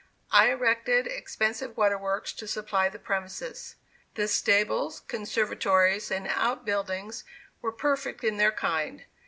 I 0.31 0.49
erected 0.49 1.05
expensive 1.05 1.77
water 1.77 1.95
works 1.95 2.33
to 2.33 2.47
supply 2.47 2.89
the 2.89 2.97
premises. 2.97 3.75
The 4.15 4.27
stables, 4.27 5.01
conservatories 5.01 6.09
and 6.09 6.27
out 6.27 6.65
buildings 6.65 7.23
were 7.61 7.71
perfect 7.71 8.23
in 8.23 8.37
their 8.37 8.51
kind. 8.51 9.05